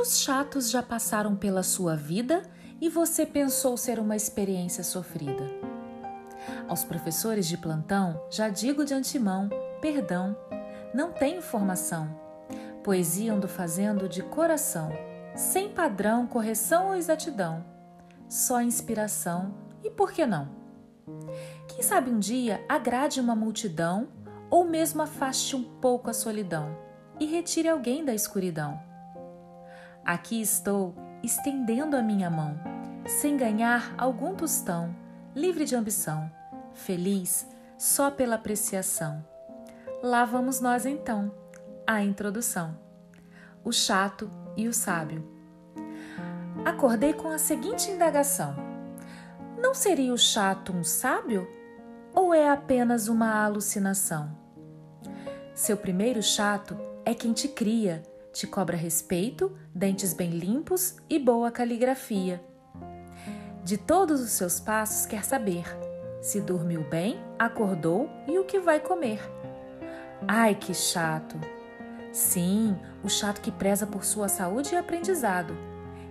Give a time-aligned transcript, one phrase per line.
[0.00, 2.40] Quantos chatos já passaram pela sua vida
[2.80, 5.46] e você pensou ser uma experiência sofrida?
[6.66, 10.34] Aos professores de plantão, já digo de antemão: perdão,
[10.94, 12.18] não tenho formação.
[12.82, 14.90] Poesia ando fazendo de coração,
[15.36, 17.62] sem padrão, correção ou exatidão.
[18.26, 20.48] Só inspiração e por que não?
[21.68, 24.08] Quem sabe um dia agrade uma multidão
[24.48, 26.74] ou mesmo afaste um pouco a solidão
[27.20, 28.88] e retire alguém da escuridão.
[30.04, 32.58] Aqui estou estendendo a minha mão,
[33.06, 34.94] sem ganhar algum tostão,
[35.34, 36.30] livre de ambição,
[36.72, 37.46] feliz
[37.78, 39.24] só pela apreciação.
[40.02, 41.32] Lá vamos nós então,
[41.86, 42.78] a introdução.
[43.62, 45.28] O chato e o sábio.
[46.64, 48.54] Acordei com a seguinte indagação:
[49.58, 51.48] Não seria o chato um sábio?
[52.14, 54.36] Ou é apenas uma alucinação?
[55.54, 58.02] Seu primeiro chato é quem te cria
[58.32, 62.42] te cobra respeito, dentes bem limpos e boa caligrafia.
[63.64, 65.64] De todos os seus passos quer saber
[66.20, 69.20] se dormiu bem, acordou e o que vai comer.
[70.28, 71.40] Ai, que chato!
[72.12, 75.56] Sim, o chato que preza por sua saúde e aprendizado.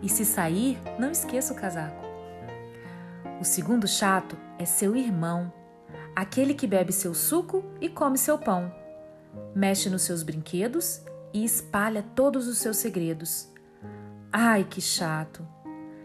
[0.00, 2.04] E se sair, não esqueça o casaco.
[3.40, 5.52] O segundo chato é seu irmão,
[6.14, 8.72] aquele que bebe seu suco e come seu pão.
[9.54, 13.48] Mexe nos seus brinquedos e espalha todos os seus segredos.
[14.32, 15.46] Ai, que chato!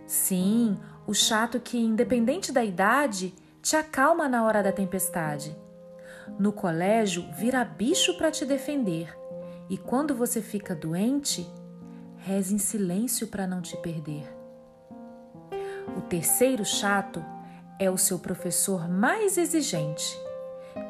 [0.06, 5.56] Sim, o chato que, independente da idade, te acalma na hora da tempestade.
[6.38, 9.16] No colégio, vira bicho para te defender.
[9.70, 11.50] E quando você fica doente,
[12.18, 14.28] reze em silêncio para não te perder.
[15.98, 17.24] O terceiro chato
[17.80, 20.18] é o seu professor mais exigente.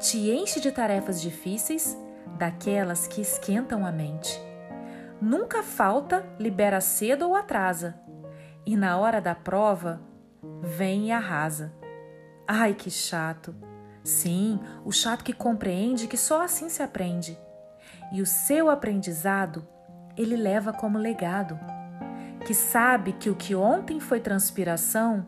[0.00, 1.96] Te enche de tarefas difíceis
[2.38, 4.40] daquelas que esquentam a mente.
[5.20, 8.00] Nunca falta, libera cedo ou atrasa.
[8.66, 10.00] E na hora da prova,
[10.60, 11.72] vem e arrasa.
[12.46, 13.54] Ai, que chato!
[14.02, 17.38] Sim, o chato que compreende que só assim se aprende.
[18.12, 19.66] E o seu aprendizado
[20.16, 21.58] ele leva como legado.
[22.44, 25.24] Que sabe que o que ontem foi transpiração,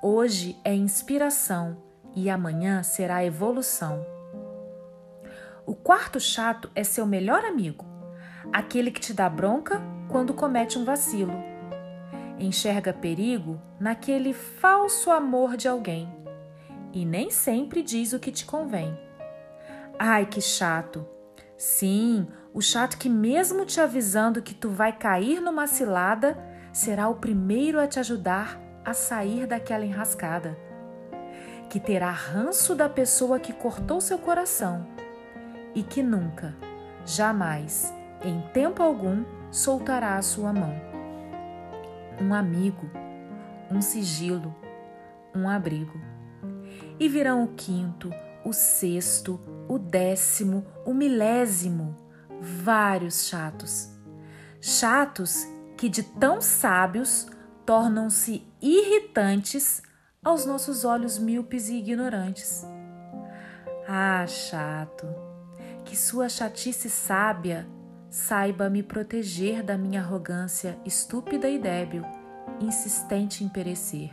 [0.00, 1.76] hoje é inspiração
[2.14, 4.04] e amanhã será evolução.
[5.64, 7.86] O quarto chato é seu melhor amigo,
[8.52, 11.32] aquele que te dá bronca quando comete um vacilo.
[12.36, 16.12] Enxerga perigo naquele falso amor de alguém
[16.92, 18.98] e nem sempre diz o que te convém.
[19.96, 21.06] Ai, que chato!
[21.56, 26.36] Sim, o chato que, mesmo te avisando que tu vai cair numa cilada,
[26.72, 30.58] será o primeiro a te ajudar a sair daquela enrascada.
[31.70, 34.91] Que terá ranço da pessoa que cortou seu coração
[35.74, 36.54] e que nunca,
[37.04, 40.74] jamais, em tempo algum, soltará a sua mão.
[42.20, 42.90] Um amigo,
[43.70, 44.54] um sigilo,
[45.34, 46.00] um abrigo.
[46.98, 48.10] E virão o quinto,
[48.44, 51.96] o sexto, o décimo, o milésimo,
[52.40, 53.90] vários chatos.
[54.60, 55.46] Chatos
[55.76, 57.26] que de tão sábios
[57.66, 59.82] tornam-se irritantes
[60.22, 62.64] aos nossos olhos míopes e ignorantes.
[63.88, 65.31] Ah, chato!
[65.84, 67.66] Que sua chatice sábia
[68.08, 72.04] saiba me proteger da minha arrogância estúpida e débil,
[72.60, 74.10] insistente em perecer.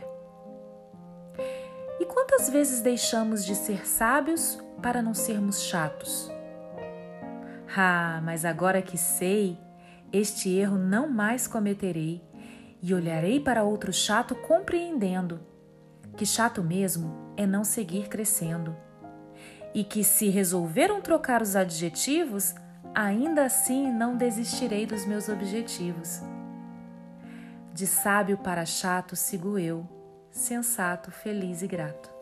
[1.98, 6.30] E quantas vezes deixamos de ser sábios para não sermos chatos?
[7.76, 9.58] Ah, mas agora que sei,
[10.12, 12.22] este erro não mais cometerei
[12.82, 15.40] e olharei para outro chato compreendendo
[16.16, 18.76] que chato mesmo é não seguir crescendo
[19.74, 22.54] e que, se resolveram trocar os adjetivos,
[22.94, 26.20] ainda assim não desistirei dos meus objetivos.
[27.72, 29.88] De sábio para chato sigo eu,
[30.30, 32.19] sensato, feliz e grato.